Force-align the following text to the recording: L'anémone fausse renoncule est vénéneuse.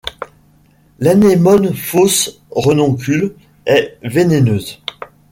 L'anémone 0.97 1.75
fausse 1.75 2.41
renoncule 2.49 3.35
est 3.67 3.99
vénéneuse. 4.01 4.81